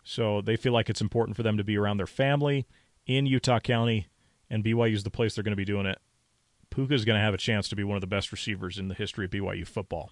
So 0.04 0.40
they 0.40 0.56
feel 0.56 0.72
like 0.72 0.90
it's 0.90 1.00
important 1.00 1.36
for 1.36 1.42
them 1.42 1.56
to 1.56 1.64
be 1.64 1.78
around 1.78 1.96
their 1.96 2.06
family 2.06 2.66
in 3.06 3.26
Utah 3.26 3.60
County, 3.60 4.08
and 4.50 4.64
BYU 4.64 4.94
is 4.94 5.04
the 5.04 5.10
place 5.10 5.34
they're 5.34 5.44
going 5.44 5.52
to 5.52 5.56
be 5.56 5.64
doing 5.64 5.86
it. 5.86 5.98
Puka 6.70 6.94
is 6.94 7.04
going 7.04 7.18
to 7.18 7.24
have 7.24 7.34
a 7.34 7.38
chance 7.38 7.68
to 7.68 7.76
be 7.76 7.84
one 7.84 7.96
of 7.96 8.00
the 8.00 8.06
best 8.06 8.32
receivers 8.32 8.78
in 8.78 8.88
the 8.88 8.94
history 8.94 9.24
of 9.24 9.30
BYU 9.30 9.66
football. 9.66 10.10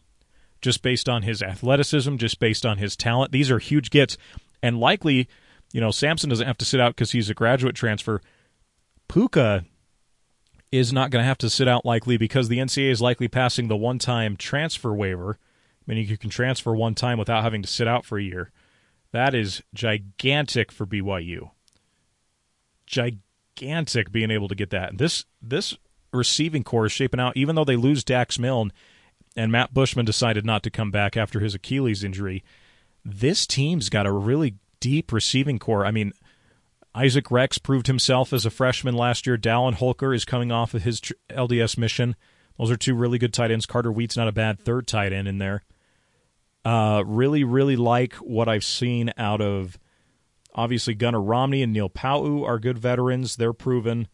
Just 0.61 0.83
based 0.83 1.09
on 1.09 1.23
his 1.23 1.43
athleticism, 1.43 2.17
just 2.17 2.39
based 2.39 2.67
on 2.67 2.79
his 2.79 2.97
talent. 2.97 3.33
These 3.33 3.51
are 3.51 3.59
huge 3.59 3.91
gets. 3.91 4.17
And 4.63 4.79
likely, 4.79 5.29
you 5.73 5.81
know, 5.81 5.91
Samson 5.91 6.29
doesn't 6.29 6.47
have 6.47 6.59
to 6.59 6.65
sit 6.65 6.81
out 6.81 6.95
because 6.95 7.13
he's 7.13 7.31
a 7.31 7.35
graduate 7.35 7.75
transfer. 7.75 8.21
Puka 9.09 9.65
is 10.73 10.93
not 10.93 11.11
going 11.11 11.23
to 11.23 11.27
have 11.27 11.39
to 11.39 11.51
sit 11.51 11.67
out 11.67 11.85
likely 11.85 12.17
because 12.17 12.49
the 12.49 12.59
NCAA 12.59 12.91
is 12.91 13.01
likely 13.01 13.29
passing 13.29 13.69
the 13.69 13.77
one 13.77 13.99
time 13.99 14.37
transfer 14.37 14.93
waiver, 14.93 15.39
meaning 15.87 16.07
you 16.07 16.19
can 16.19 16.31
transfer 16.31 16.75
one 16.75 16.95
time 16.95 17.19
without 17.19 17.43
having 17.43 17.63
to 17.63 17.69
sit 17.69 17.89
out 17.89 18.05
for 18.05 18.19
a 18.19 18.23
year. 18.23 18.51
That 19.13 19.35
is 19.35 19.63
gigantic 19.75 20.71
for 20.71 20.87
BYU. 20.87 21.51
Gigantic 22.87 24.13
being 24.13 24.31
able 24.31 24.49
to 24.49 24.55
get 24.55 24.71
that. 24.71 24.99
This 24.99 25.25
this 25.43 25.77
receiving 26.13 26.65
core 26.65 26.87
is 26.87 26.93
shaping 26.93 27.21
out, 27.21 27.37
even 27.37 27.57
though 27.57 27.65
they 27.65 27.77
lose 27.77 28.05
Dax 28.05 28.39
Milne 28.39 28.73
and 29.37 29.53
Matt 29.53 29.73
Bushman 29.73 30.05
decided 30.05 30.45
not 30.45 30.63
to 30.65 30.71
come 30.71 30.91
back 30.91 31.17
after 31.17 31.41
his 31.41 31.55
Achilles 31.55 32.05
injury. 32.05 32.43
This 33.05 33.47
team's 33.47 33.89
got 33.89 34.07
a 34.07 34.13
really 34.13 34.57
deep 34.81 35.13
receiving 35.13 35.59
core. 35.59 35.87
I 35.87 35.91
mean, 35.91 36.13
Isaac 36.95 37.31
Rex 37.31 37.59
proved 37.59 37.87
himself 37.87 38.33
as 38.33 38.45
a 38.45 38.51
freshman 38.51 38.95
last 38.95 39.27
year. 39.27 39.39
Dallin 39.39 39.75
Holker 39.75 40.13
is 40.13 40.25
coming 40.25 40.51
off 40.51 40.75
of 40.75 40.83
his 40.83 41.01
LDS 41.31 41.79
mission. 41.79 42.17
Those 42.59 42.71
are 42.71 42.77
two 42.77 42.95
really 42.95 43.19
good 43.19 43.33
tight 43.33 43.51
ends. 43.51 43.67
Carter 43.67 43.93
Wheat's 43.93 44.17
not 44.17 44.29
a 44.29 44.33
bad 44.33 44.59
third 44.61 44.87
tight 44.87 45.13
end 45.13 45.29
in 45.29 45.39
there. 45.39 45.63
Uh, 46.65 47.03
really, 47.07 47.45
really 47.45 47.77
like 47.77 48.15
what 48.17 48.49
I've 48.49 48.65
seen 48.65 49.13
out 49.17 49.41
of 49.41 49.79
obviously 50.55 50.95
Gunnar 50.95 51.23
Romney 51.23 51.63
and 51.63 51.73
Neil 51.73 51.89
Pau'u 51.89 52.47
are 52.47 52.59
good 52.59 52.79
veterans. 52.79 53.37
They're 53.37 53.53
proven. 53.53 54.09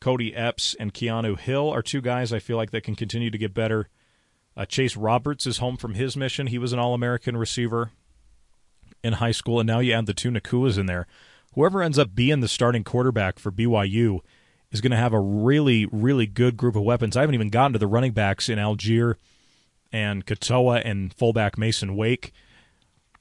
Cody 0.00 0.34
Epps 0.34 0.74
and 0.80 0.92
Keanu 0.92 1.38
Hill 1.38 1.70
are 1.70 1.82
two 1.82 2.00
guys 2.00 2.32
I 2.32 2.40
feel 2.40 2.56
like 2.56 2.72
that 2.72 2.82
can 2.82 2.96
continue 2.96 3.30
to 3.30 3.38
get 3.38 3.54
better. 3.54 3.88
Uh, 4.56 4.66
Chase 4.66 4.96
Roberts 4.96 5.46
is 5.46 5.58
home 5.58 5.76
from 5.76 5.94
his 5.94 6.16
mission. 6.16 6.46
He 6.46 6.58
was 6.58 6.72
an 6.72 6.78
All 6.78 6.94
American 6.94 7.36
receiver 7.36 7.90
in 9.02 9.14
high 9.14 9.32
school, 9.32 9.60
and 9.60 9.66
now 9.66 9.78
you 9.80 9.92
add 9.92 10.06
the 10.06 10.14
two 10.14 10.30
Nacuas 10.30 10.78
in 10.78 10.86
there 10.86 11.06
whoever 11.54 11.82
ends 11.82 11.98
up 11.98 12.14
being 12.14 12.40
the 12.40 12.48
starting 12.48 12.84
quarterback 12.84 13.38
for 13.38 13.50
BYU 13.50 14.20
is 14.70 14.80
going 14.80 14.90
to 14.90 14.96
have 14.96 15.12
a 15.12 15.20
really, 15.20 15.86
really 15.86 16.26
good 16.26 16.56
group 16.56 16.76
of 16.76 16.82
weapons. 16.82 17.16
I 17.16 17.20
haven't 17.20 17.34
even 17.34 17.50
gotten 17.50 17.74
to 17.74 17.78
the 17.78 17.86
running 17.86 18.12
backs 18.12 18.48
in 18.48 18.58
Allgeier 18.58 19.16
and 19.92 20.24
Katoa 20.24 20.82
and 20.84 21.12
fullback 21.12 21.58
Masen 21.58 21.96
Wake. 21.96 22.32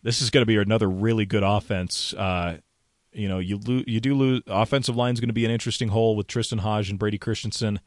This 0.04 0.22
is 0.22 0.30
going 0.30 0.42
to 0.42 0.48
be 0.48 0.58
another 0.58 0.90
really 0.90 1.26
good 1.26 1.44
offense. 1.44 2.14
Uh, 2.14 2.60
you 3.12 3.28
know, 3.28 3.40
you 3.40 3.60
lo- 3.66 3.84
you 3.86 4.00
do 4.00 4.16
lose. 4.16 4.42
Offensive 4.48 4.96
line 4.96 5.14
is 5.14 5.20
going 5.20 5.30
to 5.30 5.34
be 5.34 5.46
an 5.46 5.52
interesting 5.52 5.90
hole 5.90 6.16
with 6.16 6.28
Tristan 6.28 6.60
Hodge 6.60 6.90
and 6.90 6.98
Brady 6.98 7.18
Christensen, 7.18 7.82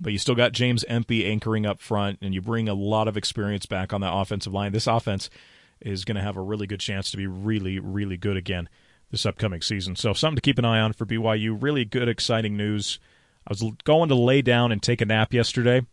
but 0.00 0.12
you 0.12 0.18
still 0.18 0.34
got 0.34 0.52
James 0.52 0.84
Empey 0.84 1.24
anchoring 1.26 1.66
up 1.66 1.80
front, 1.80 2.18
and 2.20 2.34
you 2.34 2.42
bring 2.42 2.68
a 2.68 2.74
lot 2.74 3.08
of 3.08 3.16
experience 3.16 3.66
back 3.66 3.92
on 3.92 4.00
that 4.02 4.14
offensive 4.14 4.52
line. 4.52 4.72
This 4.72 4.86
offense 4.86 5.30
is 5.80 6.04
going 6.04 6.16
to 6.16 6.22
have 6.22 6.36
a 6.36 6.42
really 6.42 6.66
good 6.66 6.80
chance 6.80 7.10
to 7.10 7.16
be 7.16 7.26
really, 7.26 7.78
really 7.78 8.16
good 8.16 8.36
again 8.36 8.68
this 9.10 9.26
upcoming 9.26 9.62
season. 9.62 9.96
So 9.96 10.12
something 10.12 10.36
to 10.36 10.42
keep 10.42 10.58
an 10.58 10.64
eye 10.64 10.80
on 10.80 10.92
for 10.92 11.06
BYU. 11.06 11.56
Really 11.60 11.84
good, 11.84 12.08
exciting 12.08 12.56
news. 12.56 12.98
I 13.46 13.52
was 13.52 13.62
going 13.84 14.08
to 14.08 14.14
lay 14.14 14.42
down 14.42 14.72
and 14.72 14.82
take 14.82 15.00
a 15.00 15.06
nap 15.06 15.32
yesterday, 15.32 15.86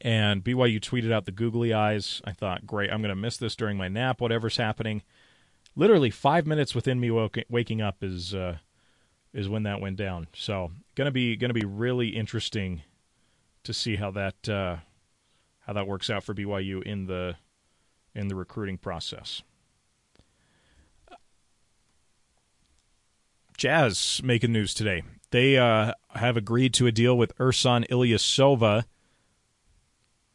and 0.00 0.42
BYU 0.42 0.80
tweeted 0.80 1.12
out 1.12 1.24
the 1.24 1.32
googly 1.32 1.72
eyes. 1.72 2.20
I 2.24 2.32
thought, 2.32 2.66
great, 2.66 2.90
I'm 2.90 3.00
going 3.00 3.10
to 3.10 3.16
miss 3.16 3.36
this 3.36 3.54
during 3.54 3.76
my 3.76 3.88
nap, 3.88 4.20
whatever's 4.20 4.56
happening. 4.56 5.02
Literally 5.76 6.10
five 6.10 6.46
minutes 6.46 6.74
within 6.74 6.98
me 6.98 7.10
waking 7.48 7.80
up 7.80 8.02
is 8.02 8.34
uh, 8.34 8.58
is 9.32 9.48
when 9.48 9.62
that 9.62 9.80
went 9.80 9.96
down. 9.96 10.26
So 10.34 10.72
gonna 10.96 11.12
be 11.12 11.36
gonna 11.36 11.54
be 11.54 11.64
really 11.64 12.08
interesting 12.08 12.82
to 13.64 13.72
see 13.72 13.96
how 13.96 14.10
that 14.12 14.48
uh, 14.48 14.76
how 15.60 15.72
that 15.72 15.86
works 15.86 16.10
out 16.10 16.24
for 16.24 16.34
BYU 16.34 16.82
in 16.82 17.06
the 17.06 17.36
in 18.14 18.28
the 18.28 18.34
recruiting 18.34 18.78
process. 18.78 19.42
Jazz 23.56 24.20
making 24.24 24.52
news 24.52 24.72
today. 24.72 25.02
They 25.30 25.58
uh, 25.58 25.92
have 26.14 26.36
agreed 26.36 26.74
to 26.74 26.86
a 26.86 26.92
deal 26.92 27.16
with 27.16 27.36
Ersan 27.36 27.86
Ilyasova, 27.88 28.84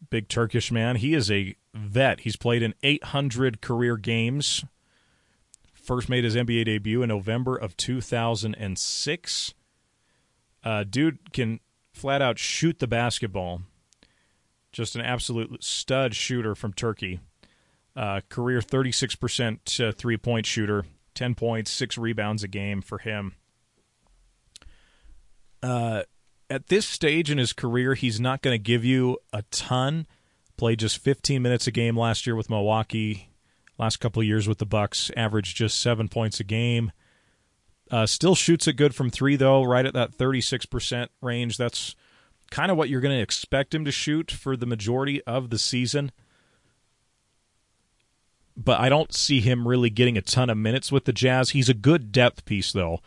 big 0.10 0.29
Turkish 0.29 0.72
man. 0.72 0.98
He 0.98 1.13
is 1.13 1.32
a 1.32 1.55
vet. 1.74 2.22
He's 2.22 2.36
played 2.36 2.62
in 2.62 2.75
800 2.84 3.62
career 3.62 3.98
games. 3.98 4.63
First 5.74 6.08
made 6.08 6.24
his 6.24 6.36
NBA 6.36 6.65
debut 6.65 7.01
in 7.01 7.10
November 7.10 7.55
of 7.55 7.75
2006. 7.77 9.53
Uh, 10.63 10.84
dude 10.84 11.34
can 11.34 11.60
flat 11.96 12.22
out 12.22 12.38
shoot 12.40 12.80
the 12.80 12.88
basketball. 12.88 13.62
Just 14.72 14.96
an 14.96 15.02
absolute 15.02 15.64
stud 15.64 16.16
shooter 16.16 16.54
from 16.54 16.74
Turkey. 16.74 17.20
Uh, 17.96 18.22
career 18.30 18.60
36% 18.60 19.88
uh, 19.88 19.92
three 19.94 20.18
point 20.18 20.46
shooter. 20.46 20.86
10 21.14 21.34
points, 21.34 21.72
six 21.72 21.98
rebounds 21.98 22.44
a 22.44 22.48
game 22.48 22.82
for 22.82 22.98
him. 22.98 23.36
Uh, 25.64 26.04
at 26.50 26.68
this 26.68 26.86
stage 26.86 27.32
in 27.32 27.38
his 27.38 27.54
career, 27.54 27.96
he's 27.96 28.20
not 28.20 28.42
going 28.42 28.54
to 28.54 28.62
give 28.62 28.86
you 28.86 29.18
a 29.34 29.42
ton. 29.44 30.06
Played 30.58 30.80
just 30.80 30.98
15 31.00 31.42
minutes 31.42 31.68
a 31.68 31.72
game 31.72 31.98
last 31.98 32.28
year 32.28 32.36
with 32.36 32.50
Milwaukee. 32.50 33.30
Last 33.78 33.98
couple 33.98 34.22
years 34.24 34.48
with 34.48 34.60
the 34.60 34.66
Bucks, 34.66 35.12
averaged 35.18 35.58
just 35.58 35.82
seven 35.82 36.08
points 36.08 36.40
a 36.40 36.44
game. 36.44 36.92
Uh, 37.92 38.06
still 38.06 38.36
shoots 38.36 38.68
it 38.68 38.74
good 38.74 38.96
from 38.96 39.10
three 39.10 39.36
though, 39.36 39.63
right 39.63 39.86
at 39.86 39.94
that 39.94 40.18
36% 40.18 41.08
range. 41.22 41.58
That's 41.58 41.96
kind 42.50 42.72
of 42.72 42.77
what 42.77 42.89
you're 42.89 43.01
going 43.01 43.15
to 43.15 43.22
expect 43.22 43.75
him 43.75 43.86
to 43.86 43.92
shoot 43.92 44.32
for 44.32 44.58
the 44.58 44.65
majority 44.65 45.22
of 45.24 45.50
the 45.50 45.60
season 45.60 46.12
but 48.58 48.80
I 48.80 48.89
don't 48.89 49.13
see 49.13 49.42
him 49.42 49.68
really 49.68 49.89
getting 49.89 50.18
a 50.18 50.22
ton 50.22 50.50
of 50.50 50.58
minutes 50.58 50.92
with 50.92 51.06
the 51.06 51.13
Jazz. 51.13 51.51
He's 51.51 51.70
a 51.70 51.74
good 51.74 52.12
depth 52.12 52.46
piece, 52.46 52.72
though. 52.72 53.00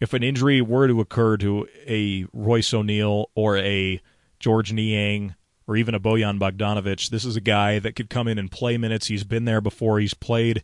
If 0.00 0.12
an 0.12 0.22
injury 0.22 0.60
were 0.60 0.88
to 0.88 1.00
occur 1.00 1.36
to 1.38 1.66
a 1.86 2.26
Royce 2.32 2.74
O'Neale 2.74 3.30
or 3.34 3.56
a 3.58 4.00
Georges 4.38 4.74
Niang 4.74 5.34
or 5.66 5.76
even 5.76 5.94
a 5.94 6.00
Bojan 6.00 6.38
Bogdanovic, 6.38 7.08
this 7.08 7.24
is 7.24 7.36
a 7.36 7.40
guy 7.40 7.78
that 7.78 7.94
could 7.94 8.10
come 8.10 8.28
in 8.28 8.38
and 8.38 8.50
play 8.50 8.76
minutes. 8.76 9.06
He's 9.06 9.24
been 9.24 9.44
there 9.44 9.60
before. 9.60 10.00
He's 10.00 10.14
played, 10.14 10.62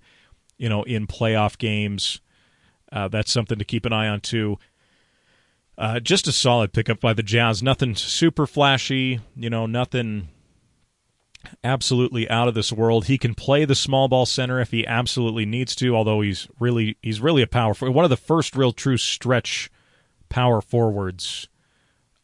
you 0.59 0.69
know, 0.69 0.83
in 0.83 1.07
playoff 1.07 1.57
games. 1.57 2.21
Uh, 2.91 3.09
that's 3.09 3.33
something 3.33 3.59
to 3.59 3.65
keep 3.65 3.85
an 3.85 3.93
eye 3.93 4.09
on 4.09 4.21
too. 4.21 4.59
Uh, 5.77 6.01
just 6.01 6.27
a 6.27 6.33
solid 6.33 6.73
pickup 6.73 7.01
by 7.01 7.13
the 7.13 7.23
Jazz. 7.23 7.63
Nothing 7.63 7.95
super 7.95 8.47
flashy, 8.47 9.21
you 9.37 9.49
know, 9.49 9.67
nothing 9.67 10.29
absolutely 11.63 12.29
out 12.29 12.49
of 12.49 12.55
this 12.55 12.73
world. 12.73 13.07
He 13.07 13.19
can 13.19 13.35
play 13.35 13.65
the 13.65 13.75
small 13.75 14.09
ball 14.09 14.27
center 14.27 14.61
if 14.61 14.71
he 14.71 14.87
absolutely 14.87 15.47
needs 15.47 15.77
to, 15.77 15.95
although 15.95 16.21
he's 16.21 16.49
really 16.59 16.97
he's 17.03 17.21
really 17.21 17.43
a 17.43 17.47
powerful 17.47 17.91
one 17.93 18.05
of 18.05 18.11
the 18.11 18.17
first 18.17 18.57
real 18.57 18.73
true 18.73 18.97
stretch 18.97 19.71
power 20.29 20.61
forwards 20.61 21.49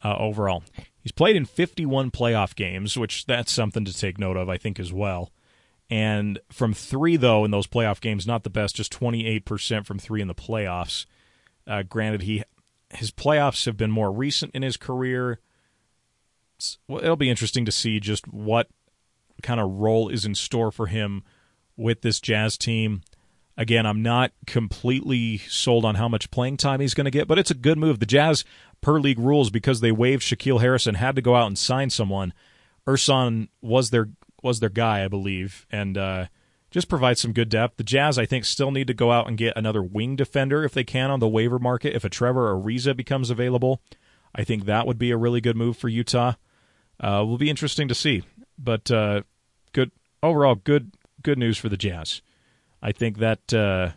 uh, 0.02 0.16
overall. 0.18 0.62
He's 1.00 1.12
played 1.12 1.36
in 1.36 1.44
51 1.44 2.10
playoff 2.10 2.54
games, 2.54 2.96
which 2.96 3.26
that's 3.26 3.52
something 3.52 3.84
to 3.84 3.96
take 3.96 4.18
note 4.18 4.36
of, 4.36 4.48
I 4.48 4.56
think, 4.56 4.80
as 4.80 4.92
well. 4.92 5.30
And 5.90 6.38
from 6.50 6.72
three, 6.72 7.16
though, 7.16 7.44
in 7.44 7.50
those 7.50 7.66
playoff 7.66 8.00
games, 8.00 8.26
not 8.26 8.42
the 8.42 8.50
best, 8.50 8.76
just 8.76 8.92
28% 8.92 9.86
from 9.86 9.98
three 9.98 10.22
in 10.22 10.28
the 10.28 10.34
playoffs. 10.34 11.06
Uh, 11.66 11.82
granted, 11.82 12.22
he 12.22 12.42
his 12.90 13.10
playoffs 13.10 13.66
have 13.66 13.76
been 13.76 13.90
more 13.90 14.12
recent 14.12 14.52
in 14.54 14.62
his 14.62 14.76
career. 14.76 15.40
Well, 16.86 17.02
it'll 17.02 17.16
be 17.16 17.30
interesting 17.30 17.64
to 17.64 17.72
see 17.72 18.00
just 18.00 18.28
what 18.28 18.68
kind 19.42 19.60
of 19.60 19.70
role 19.70 20.08
is 20.08 20.24
in 20.24 20.34
store 20.34 20.70
for 20.70 20.86
him 20.86 21.22
with 21.76 22.02
this 22.02 22.20
Jazz 22.20 22.56
team. 22.56 23.02
Again, 23.56 23.86
I'm 23.86 24.02
not 24.02 24.32
completely 24.46 25.38
sold 25.38 25.84
on 25.84 25.96
how 25.96 26.08
much 26.08 26.30
playing 26.30 26.56
time 26.56 26.80
he's 26.80 26.94
going 26.94 27.04
to 27.04 27.10
get, 27.10 27.28
but 27.28 27.38
it's 27.38 27.50
a 27.50 27.54
good 27.54 27.78
move. 27.78 28.00
The 28.00 28.06
Jazz, 28.06 28.44
per 28.80 28.98
league 28.98 29.18
rules, 29.18 29.50
because 29.50 29.80
they 29.80 29.92
waived 29.92 30.22
Shaquille 30.22 30.60
Harrison, 30.60 30.96
had 30.96 31.16
to 31.16 31.22
go 31.22 31.36
out 31.36 31.46
and 31.46 31.58
sign 31.58 31.90
someone. 31.90 32.32
Ersan 32.86 33.48
was 33.60 33.90
their 33.90 34.08
was 34.44 34.60
their 34.60 34.68
guy, 34.68 35.04
I 35.04 35.08
believe, 35.08 35.66
and 35.70 35.98
uh, 35.98 36.26
just 36.70 36.88
provides 36.88 37.20
some 37.20 37.32
good 37.32 37.48
depth. 37.48 37.76
The 37.76 37.84
Jazz, 37.84 38.18
I 38.18 38.26
think, 38.26 38.44
still 38.44 38.70
need 38.70 38.86
to 38.88 38.94
go 38.94 39.10
out 39.10 39.26
and 39.26 39.38
get 39.38 39.56
another 39.56 39.82
wing 39.82 40.16
defender 40.16 40.64
if 40.64 40.72
they 40.72 40.84
can 40.84 41.10
on 41.10 41.20
the 41.20 41.28
waiver 41.28 41.58
market. 41.58 41.94
If 41.94 42.04
a 42.04 42.08
Trevor 42.08 42.50
or 42.50 42.60
Ariza 42.60 42.96
becomes 42.96 43.30
available, 43.30 43.80
I 44.34 44.44
think 44.44 44.64
that 44.64 44.86
would 44.86 44.98
be 44.98 45.10
a 45.10 45.16
really 45.16 45.40
good 45.40 45.56
move 45.56 45.76
for 45.76 45.88
Utah. 45.88 46.34
Uh, 47.00 47.24
will 47.26 47.38
be 47.38 47.50
interesting 47.50 47.88
to 47.88 47.94
see. 47.94 48.22
But 48.58 48.90
uh, 48.90 49.22
good 49.72 49.90
overall, 50.22 50.54
good 50.54 50.92
good 51.22 51.38
news 51.38 51.58
for 51.58 51.68
the 51.68 51.76
Jazz. 51.76 52.22
I 52.82 52.92
think 52.92 53.18
that 53.18 53.52
uh, 53.52 53.92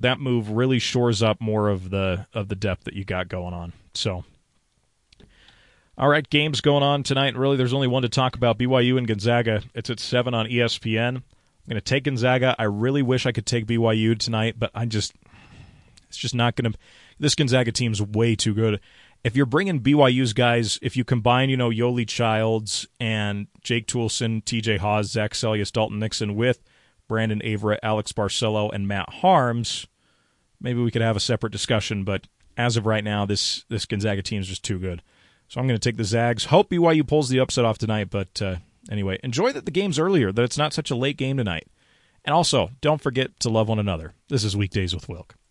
that 0.00 0.18
move 0.18 0.50
really 0.50 0.78
shores 0.78 1.22
up 1.22 1.40
more 1.40 1.68
of 1.68 1.90
the 1.90 2.26
of 2.32 2.48
the 2.48 2.56
depth 2.56 2.84
that 2.84 2.94
you 2.94 3.04
got 3.04 3.28
going 3.28 3.54
on. 3.54 3.72
So, 3.94 4.24
all 6.00 6.08
right, 6.08 6.28
games 6.28 6.62
going 6.62 6.82
on 6.82 7.02
tonight. 7.02 7.36
Really, 7.36 7.58
there's 7.58 7.74
only 7.74 7.86
one 7.86 8.02
to 8.02 8.08
talk 8.08 8.34
about: 8.34 8.58
BYU 8.58 8.96
and 8.96 9.06
Gonzaga. 9.06 9.62
It's 9.74 9.90
at 9.90 10.00
seven 10.00 10.32
on 10.32 10.46
ESPN. 10.46 11.16
I'm 11.16 11.22
going 11.68 11.74
to 11.74 11.82
take 11.82 12.04
Gonzaga. 12.04 12.56
I 12.58 12.64
really 12.64 13.02
wish 13.02 13.26
I 13.26 13.32
could 13.32 13.44
take 13.44 13.66
BYU 13.66 14.18
tonight, 14.18 14.54
but 14.58 14.70
I 14.74 14.86
just 14.86 15.12
it's 16.08 16.16
just 16.16 16.34
not 16.34 16.56
going 16.56 16.72
to. 16.72 16.78
This 17.18 17.34
Gonzaga 17.34 17.70
team's 17.70 18.00
way 18.00 18.34
too 18.34 18.54
good. 18.54 18.80
If 19.22 19.36
you're 19.36 19.44
bringing 19.44 19.80
BYU's 19.80 20.32
guys, 20.32 20.78
if 20.80 20.96
you 20.96 21.04
combine, 21.04 21.50
you 21.50 21.58
know, 21.58 21.68
Yoeli 21.68 22.08
Childs 22.08 22.88
and 22.98 23.48
Jake 23.60 23.86
Toolson, 23.86 24.42
TJ 24.42 24.78
Haws, 24.78 25.10
Zach 25.10 25.32
Seljaas, 25.32 25.70
Dalton 25.70 25.98
Nixon 25.98 26.34
with 26.34 26.62
Brandon 27.08 27.42
Averette, 27.42 27.80
Alex 27.82 28.12
Barcelo, 28.12 28.72
and 28.72 28.88
Matt 28.88 29.10
Haarms, 29.20 29.86
maybe 30.62 30.80
we 30.80 30.90
could 30.90 31.02
have 31.02 31.16
a 31.16 31.20
separate 31.20 31.52
discussion. 31.52 32.04
But 32.04 32.26
as 32.56 32.78
of 32.78 32.86
right 32.86 33.04
now, 33.04 33.26
this 33.26 33.66
this 33.68 33.84
Gonzaga 33.84 34.22
team 34.22 34.40
is 34.40 34.48
just 34.48 34.64
too 34.64 34.78
good. 34.78 35.02
So 35.50 35.60
I'm 35.60 35.66
going 35.66 35.78
to 35.78 35.88
take 35.88 35.96
the 35.96 36.04
Zags. 36.04 36.44
Hope 36.44 36.70
BYU 36.70 37.06
pulls 37.06 37.28
the 37.28 37.40
upset 37.40 37.64
off 37.64 37.76
tonight. 37.76 38.08
But 38.08 38.40
uh, 38.40 38.56
anyway, 38.88 39.18
enjoy 39.24 39.50
that 39.52 39.64
the 39.64 39.72
game's 39.72 39.98
earlier, 39.98 40.30
that 40.30 40.44
it's 40.44 40.56
not 40.56 40.72
such 40.72 40.92
a 40.92 40.96
late 40.96 41.16
game 41.16 41.38
tonight. 41.38 41.66
And 42.24 42.32
also, 42.32 42.70
don't 42.80 43.00
forget 43.00 43.40
to 43.40 43.48
love 43.48 43.68
one 43.68 43.80
another. 43.80 44.14
This 44.28 44.44
is 44.44 44.56
Weekdays 44.56 44.94
with 44.94 45.08
Wilk. 45.08 45.34